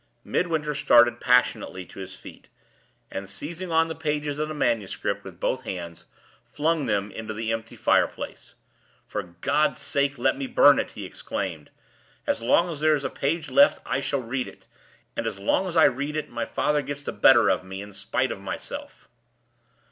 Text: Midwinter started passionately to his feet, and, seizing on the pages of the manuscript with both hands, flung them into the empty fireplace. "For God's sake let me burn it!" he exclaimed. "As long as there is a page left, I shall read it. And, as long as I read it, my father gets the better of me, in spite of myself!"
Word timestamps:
Midwinter 0.23 0.73
started 0.73 1.19
passionately 1.19 1.85
to 1.85 1.99
his 1.99 2.15
feet, 2.15 2.49
and, 3.11 3.29
seizing 3.29 3.71
on 3.71 3.87
the 3.87 3.93
pages 3.93 4.39
of 4.39 4.47
the 4.47 4.53
manuscript 4.55 5.23
with 5.23 5.39
both 5.39 5.61
hands, 5.61 6.05
flung 6.43 6.87
them 6.87 7.11
into 7.11 7.35
the 7.35 7.51
empty 7.53 7.75
fireplace. 7.75 8.55
"For 9.05 9.21
God's 9.21 9.79
sake 9.79 10.17
let 10.17 10.35
me 10.35 10.47
burn 10.47 10.79
it!" 10.79 10.89
he 10.93 11.05
exclaimed. 11.05 11.69
"As 12.25 12.41
long 12.41 12.67
as 12.71 12.79
there 12.79 12.95
is 12.95 13.03
a 13.03 13.11
page 13.11 13.51
left, 13.51 13.79
I 13.85 13.99
shall 13.99 14.23
read 14.23 14.47
it. 14.47 14.65
And, 15.15 15.27
as 15.27 15.37
long 15.37 15.67
as 15.67 15.77
I 15.77 15.83
read 15.85 16.17
it, 16.17 16.29
my 16.31 16.45
father 16.45 16.81
gets 16.81 17.03
the 17.03 17.11
better 17.11 17.47
of 17.47 17.63
me, 17.63 17.79
in 17.79 17.93
spite 17.93 18.31
of 18.31 18.39
myself!" 18.41 19.07